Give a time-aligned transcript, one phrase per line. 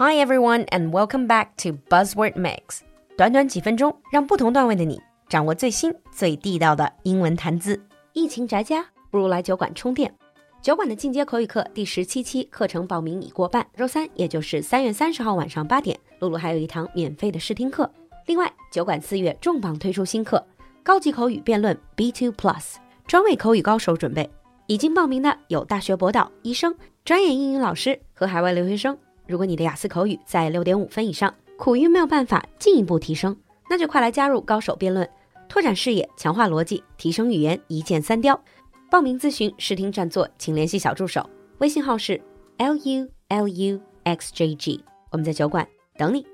[0.00, 2.82] Hi everyone, and welcome back to Buzzword Mix。
[3.16, 7.84] 短短几分钟，让不同段位的你掌握最新最地道的英文谈资。
[8.12, 10.14] 疫情宅家，不如来酒馆充电。
[10.62, 17.90] 酒馆的进阶口语课第十七期课程报名已过半，周三，也就是三月三十号晚上八点，露露还有一堂免费的试听课。
[18.26, 20.36] 另外，酒馆四月重磅推出新课
[20.84, 22.60] 《高级口语辩论 B2 Plus》，
[23.08, 24.30] 专为口语高手准备。
[24.68, 26.72] 已经报名的有大学博导、医生、
[27.04, 28.96] 专业英语老师和海外留学生。
[29.28, 33.36] 如果你的雅思口语在六点五分以上，苦于没有办法进一步提升，
[33.68, 35.08] 那就快来加入高手辩论，
[35.50, 38.42] 拓展视野，强化逻辑，提升语言，一箭三雕。
[38.90, 42.18] 报名咨询、试听占座，请联系小助手，微信号是
[42.56, 44.82] l u l u x j g。
[45.10, 45.68] 我们在酒馆
[45.98, 46.26] 等你。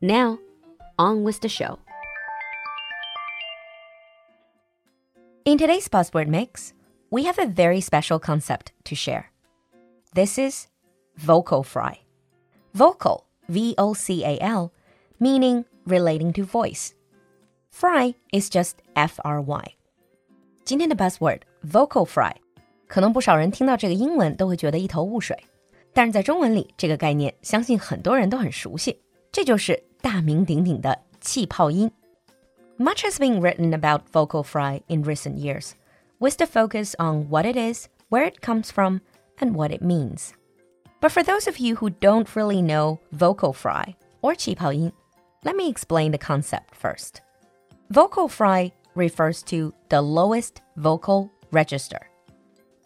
[0.00, 0.38] Now,
[0.96, 1.78] on with the show.
[5.44, 6.72] In today's buzzword mix
[7.08, 9.30] we have a very special concept to share.
[10.14, 10.66] This is
[11.17, 11.97] vocal fry.
[12.73, 14.71] Vocal, V O C A L,
[15.19, 16.91] meaning relating to voice.
[17.71, 19.75] Fry is just F R Y.
[20.63, 22.33] 今天的 buzzword vocal fry，
[22.87, 25.37] 可能不少人听到这个英文都会觉得一头雾水，
[25.93, 31.91] 但是在中文里，这个概念相信很多人都很熟悉，这就是大名鼎鼎的气泡音。
[32.77, 35.71] Much has been written about vocal fry in recent years
[36.19, 38.99] with the focus on what it is, where it comes from,
[39.39, 40.31] and what it means.
[41.01, 44.91] But for those of you who don't really know vocal fry or 气泡音,
[45.43, 47.21] let me explain the concept first.
[47.89, 52.01] Vocal fry refers to the lowest vocal register.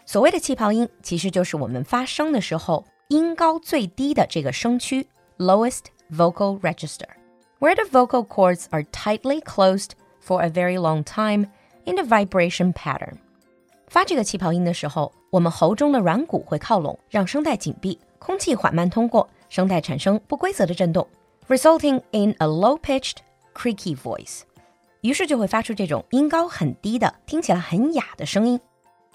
[0.06, 5.08] 所谓的气泡音，其实就是我们发声的时候音高最低的这个声区
[5.38, 7.08] lowest vocal register,
[7.60, 11.48] where the vocal cords are tightly closed for a very long time
[11.86, 13.16] in a vibration pattern.
[13.88, 21.08] 发这个气泡音的时候，我们喉中的软骨会靠拢，让声带紧闭， 空气缓慢通过，声带产生不规则的震动，
[21.48, 23.18] resulting in a low-pitched,
[23.54, 24.42] creaky voice。
[25.02, 28.60] 于是就会发出这种音高很低的、听起来很哑的声音。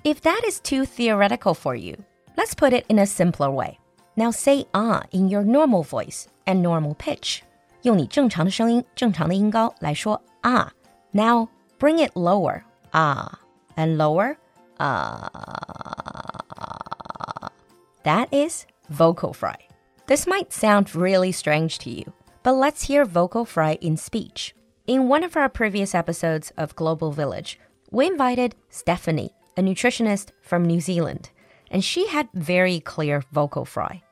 [0.02, 1.96] If that is too theoretical for you,
[2.36, 3.78] let's put it in a simpler way.
[4.14, 7.40] Now say ah in your normal voice and normal pitch.
[7.82, 10.72] 用你正常的声音、正常的音高来说啊。
[11.12, 11.48] Now
[11.78, 13.32] bring it lower, ah,
[13.76, 14.36] and lower.
[14.78, 15.28] Uh,
[18.04, 19.57] that is vocal fry.
[20.07, 22.13] This might sound really strange to you,
[22.43, 24.53] but let's hear vocal fry in speech.
[24.87, 27.59] In one of our previous episodes of Global Village,
[27.91, 31.29] we invited Stephanie, a nutritionist from New Zealand,
[31.69, 34.03] and she had very clear vocal fry.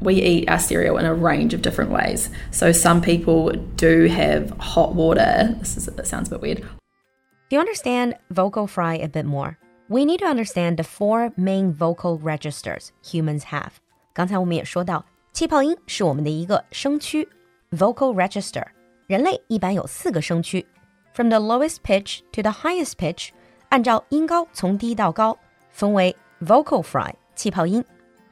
[0.00, 2.30] We eat our cereal in a range of different ways.
[2.50, 5.54] So some people do have hot water.
[5.58, 6.58] This is, sounds a bit weird.
[6.58, 9.58] Do you understand vocal fry a bit more?
[9.88, 13.80] we need to understand the four main vocal registers humans have.
[14.15, 17.27] 刚才我们也说到，气泡音是我们的一个声区
[17.71, 18.65] vocal register。
[19.07, 20.65] 人类一般有四个声区，
[21.13, 23.29] from the lowest pitch to the highest pitch，
[23.69, 25.37] 按照音高从低到高
[25.71, 27.83] 分为 vocal fry 气泡音，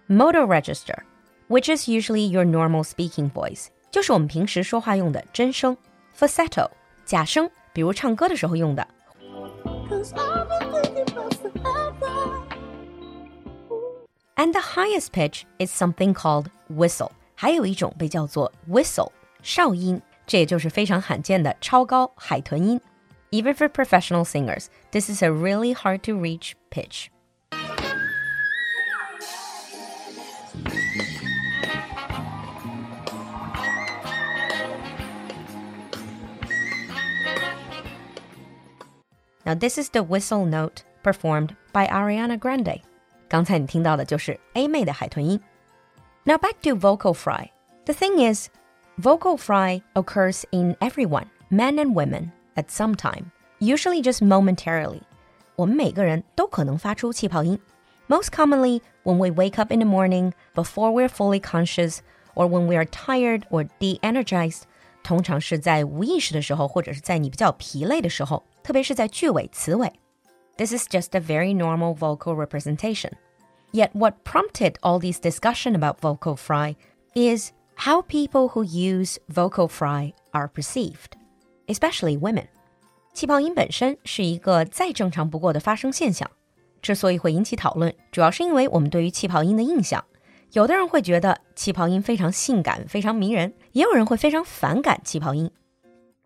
[0.07, 5.75] motor register。Which is usually your normal speaking voice，就是我们平时说话用的真声；
[6.15, 6.69] falsetto
[7.05, 8.87] 假声，比如唱歌的时候用的。
[14.35, 22.79] and the highest pitch is something called whistle，还有一种被叫做 whistle 哨音，这也就是非常罕见的超高海豚音。
[23.31, 27.09] Even for professional singers, this is a really hard to reach pitch.
[39.45, 42.81] Now, this is the whistle note performed by Ariana Grande.
[43.27, 45.39] 刚才你听到的就是 A 妹的海豚音。
[46.23, 47.49] Now back to vocal fry.
[47.85, 48.49] The thing is,
[48.99, 55.01] vocal fry occurs in everyone, men and women, at some time, usually just momentarily.
[55.55, 57.59] 我们每个人都可能发出气泡音。
[58.07, 61.99] Most commonly, when we wake up in the morning, before we're fully conscious,
[62.33, 64.63] or when we are tired or de-energized，
[65.03, 69.93] 通常是在无意识的时候，或者是在你比较疲累的时候，特别是在句尾、词尾。
[70.57, 73.11] this is just a very normal vocal representation.
[73.71, 76.75] Yet, what prompted all this discussion about vocal fry
[77.15, 81.13] is how people who use vocal fry are perceived,
[81.67, 82.47] especially women.
[83.13, 86.29] 气泡音本身是一个再正常不过的发声现象，
[86.81, 90.03] 之所以会引起讨论，主要是因为我们对于气泡音的印象。
[90.53, 95.51] 有的人会觉得气泡音非常性感、非常迷人，也有人会非常反感气泡音。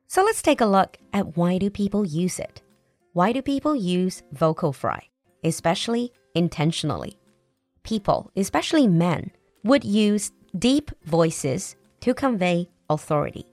[0.07, 2.61] So let's take a look at why do people use it.
[3.17, 5.01] Why do people use vocal fry,
[5.43, 7.13] especially intentionally?
[7.83, 9.31] People, especially men,
[9.63, 13.45] would use deep voices to convey authority。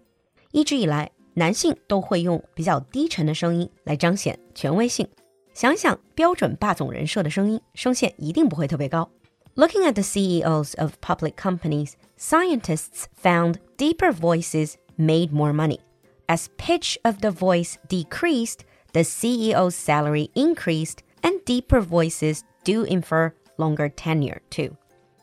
[0.52, 5.08] 一直以来，男性都会用比较低沉的声音来彰显权威性。
[5.52, 9.10] 想想标准霸总人设的声音，声线一定不会特别高。
[9.56, 15.81] Looking at the CEOs of public companies, scientists found deeper voices made more money.
[16.28, 18.60] As pitch of the voice decreased,
[18.94, 24.76] the CEO's salary increased, and deeper voices do infer longer tenure too.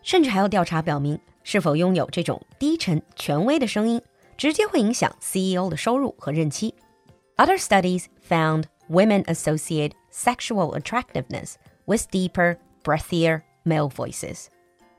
[0.03, 4.01] 甚至还有调查表明，是否拥有这种低沉权威的声音，
[4.37, 6.73] 直接会影响 CEO 的收入和任期。
[7.35, 11.55] Other studies found women associate sexual attractiveness
[11.85, 14.45] with deeper, breathier male voices。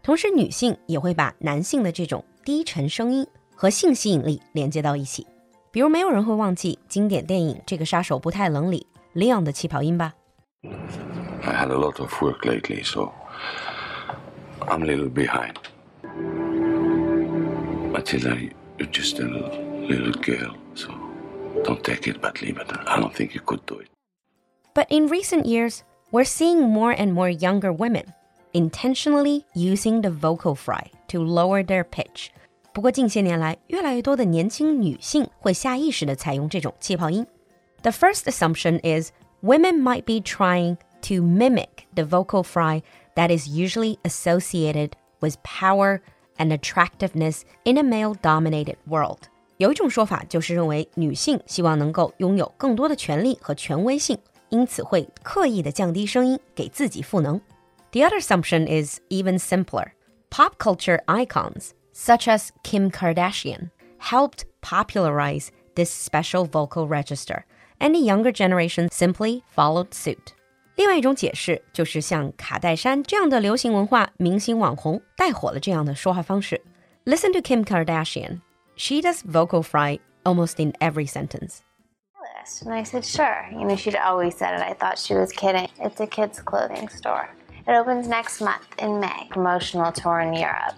[0.03, 5.26] 同时，女性也会把男性的这种低沉声音和性吸引力连接到一起。
[5.74, 8.86] 比如，没有人会忘记经典电影《这个杀手不太冷》里
[9.16, 10.14] Leon 的气泡音吧。
[10.62, 13.12] I had a lot of work lately, so
[14.60, 15.56] I'm a little behind.
[17.92, 18.38] Matilda,
[18.78, 20.92] you're just a little girl, so
[21.64, 23.88] don't take it badly, but I don't think you could do it.
[24.76, 28.14] But in recent years, we're seeing more and more younger women
[28.54, 32.30] intentionally using the vocal fry to lower their pitch
[32.73, 37.26] 不过近些年来，越来越多的年轻女性会下意识地采用这种气泡音。
[37.82, 39.11] The first assumption is
[39.43, 42.82] women might be trying to mimic the vocal fry
[43.15, 46.00] that is usually associated with power
[46.37, 49.19] and attractiveness in a male-dominated world.
[49.56, 54.17] 有一种说法就是认为女性希望能够拥有更多的权利和权威性，
[54.50, 57.41] 因此会刻意的降低声音，给自己赋能。
[57.91, 59.88] The other assumption is even simpler.
[60.31, 67.44] Pop culture icons such as Kim Kardashian helped popularize this special vocal register,
[67.81, 70.35] and the younger generation simply followed suit.
[70.76, 76.61] 另外一种解释就是像卡戴珊这样的流行文化明星网红带火了这样的说话方式。
[77.05, 78.41] Listen to Kim Kardashian.
[78.76, 81.62] She does vocal fry almost in every sentence.
[82.62, 83.47] And I said, sure.
[83.53, 84.62] You know, she'd always said it.
[84.62, 85.69] I thought she was kidding.
[85.81, 87.29] It's a kids' clothing store.
[87.67, 89.29] It opens next month in May.
[89.31, 90.75] Promotional tour in Europe.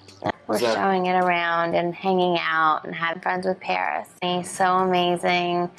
[0.55, 4.09] We're that- showing it around and hanging out and having friends with Paris.
[4.21, 5.71] He's so amazing.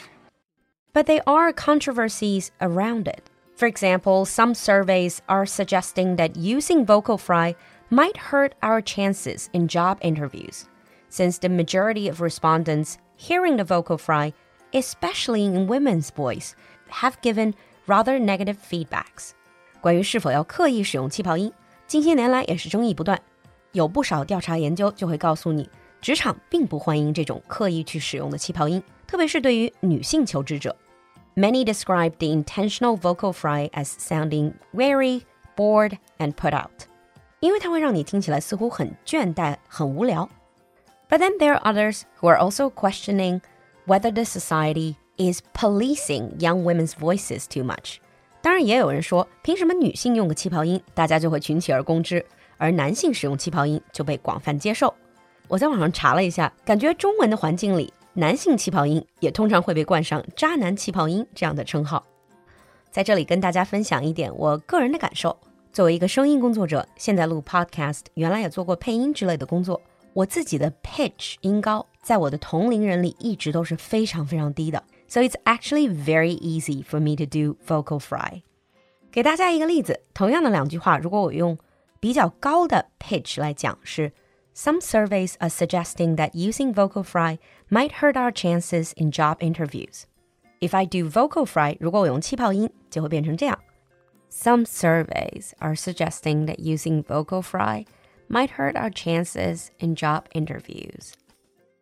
[0.94, 3.30] But there are controversies around it.
[3.56, 7.56] For example, some surveys are suggesting that using vocal fry
[7.90, 10.66] might hurt our chances in job interviews,
[11.10, 14.34] since the majority of respondents hearing the vocal fry,
[14.74, 16.56] especially in women's voice,
[16.90, 17.54] have given
[17.88, 19.34] rather negative feedbacks.
[19.82, 21.52] 关于是否要刻意使用气泡音，
[21.88, 23.22] 近些年来也是争议不断。
[23.76, 25.70] 有不少调查研究就会告诉你，
[26.02, 30.76] 职场并不欢迎这种刻意去使用的气泡音，特别是对于女性求职者。
[31.36, 35.22] Many describe the intentional vocal fry as sounding weary,
[35.56, 36.86] bored, and put out.
[41.10, 43.42] But then there are others who are also questioning
[43.86, 47.98] whether the society is policing young women's voices too much.
[48.42, 52.26] 当然，也有人说，凭什么女性用个气泡音，大家就会群起而攻之，
[52.57, 54.93] 而男性使用气泡音就被广泛接受？
[55.49, 62.05] 我在网上查了一下，感觉中文的环境里男性气泡音也通常会被冠上“渣男气泡音”这样的称号。
[62.91, 65.37] 在这里跟大家分享一点我个人的感受。
[65.73, 69.79] 作为一个声音工作者，现在录 podcast，原来也做过配音之类的工作。
[70.15, 74.83] 我自己的 pitch 音高，在我的同龄人里一直都是非常非常低的。
[75.07, 78.41] So it's actually very easy for me to do vocal fry。
[79.13, 81.59] 给大家一个例子，同样的两句话，如果我用
[82.06, 84.12] 比较高的 pitch 来讲，是
[84.54, 87.40] Some surveys are suggesting that using vocal fry
[87.70, 90.04] might hurt our chances in job interviews.
[90.60, 93.58] If I do vocal fry, 如果我用气泡音，就会变成这样。
[94.30, 97.86] Some surveys are suggesting that using vocal fry
[98.30, 101.14] might hurt our chances in job interviews.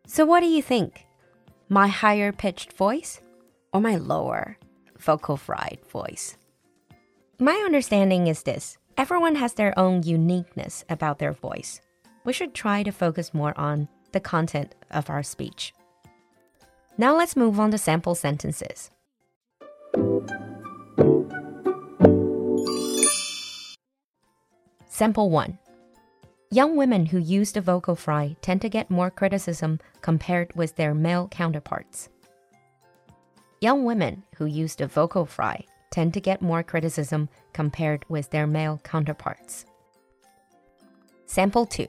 [0.08, 1.06] So what do you think?
[1.68, 3.20] My higher pitched voice
[3.72, 4.58] or my lower
[4.98, 6.36] vocal fry voice?
[7.40, 8.78] My understanding is this.
[8.97, 11.81] Everyone has their own uniqueness about their voice.
[12.25, 15.75] We should try to focus more on the content of our speech.
[16.97, 18.93] Now let's move on to sample sentences.
[24.87, 25.59] Sample 1
[26.53, 30.95] Young women who use the vocal fry tend to get more criticism compared with their
[30.95, 32.11] male counterparts.
[33.61, 38.47] Young women who use the vocal fry tend to get more criticism compared with their
[38.47, 39.65] male counterparts.
[41.27, 41.87] Sample 2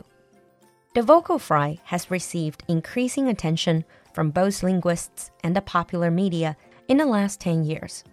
[0.93, 3.83] The vocal fry has received increasing attention
[4.13, 6.55] from both linguists and the popular media
[6.87, 8.03] in the last 10 years.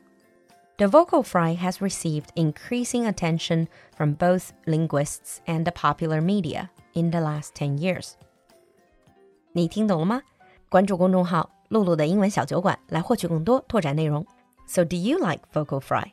[0.78, 7.10] The vocal fry has received increasing attention from both linguists and the popular media in
[7.10, 8.16] the last 10 years.
[9.52, 10.22] 你听懂了吗？
[10.70, 14.26] 关注公众号“璐璐的英文小酒馆”来获取更多拓展内容。
[14.71, 16.11] So do you like vocal fry？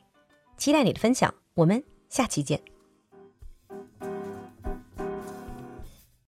[0.57, 2.61] 期待你的分享，我们下期见。